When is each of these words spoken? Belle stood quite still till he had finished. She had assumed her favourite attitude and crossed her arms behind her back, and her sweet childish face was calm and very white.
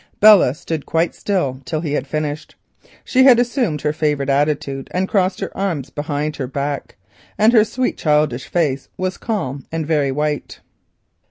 Belle 0.19 0.55
stood 0.55 0.87
quite 0.87 1.13
still 1.13 1.61
till 1.63 1.79
he 1.81 1.93
had 1.93 2.07
finished. 2.07 2.55
She 3.05 3.23
had 3.25 3.37
assumed 3.37 3.81
her 3.81 3.93
favourite 3.93 4.31
attitude 4.31 4.87
and 4.95 5.07
crossed 5.07 5.39
her 5.41 5.55
arms 5.55 5.91
behind 5.91 6.37
her 6.37 6.47
back, 6.47 6.95
and 7.37 7.53
her 7.53 7.63
sweet 7.63 7.99
childish 7.99 8.47
face 8.47 8.89
was 8.97 9.19
calm 9.19 9.63
and 9.71 9.85
very 9.85 10.11
white. 10.11 10.59